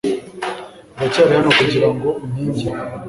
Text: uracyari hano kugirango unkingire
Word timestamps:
uracyari 0.97 1.31
hano 1.37 1.49
kugirango 1.59 2.07
unkingire 2.23 2.77